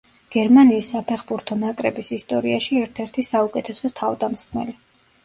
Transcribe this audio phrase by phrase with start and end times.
[0.35, 4.75] გერმანიის საფეხბურთო ნაკრების ისტორიაში ერთ-ერთი საუკეთესო თავდამსხმელი.